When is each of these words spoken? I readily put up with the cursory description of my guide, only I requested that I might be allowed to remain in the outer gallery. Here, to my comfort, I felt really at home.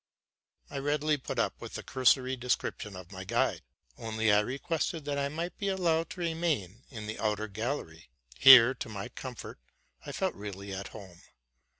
I 0.71 0.79
readily 0.79 1.17
put 1.17 1.37
up 1.37 1.61
with 1.61 1.75
the 1.75 1.83
cursory 1.83 2.35
description 2.35 2.95
of 2.95 3.11
my 3.11 3.23
guide, 3.23 3.61
only 3.99 4.31
I 4.31 4.39
requested 4.39 5.05
that 5.05 5.19
I 5.19 5.29
might 5.29 5.55
be 5.59 5.67
allowed 5.67 6.09
to 6.09 6.21
remain 6.21 6.81
in 6.89 7.05
the 7.05 7.19
outer 7.19 7.47
gallery. 7.47 8.09
Here, 8.35 8.73
to 8.73 8.89
my 8.89 9.09
comfort, 9.09 9.59
I 10.03 10.11
felt 10.11 10.33
really 10.33 10.73
at 10.73 10.87
home. 10.87 11.21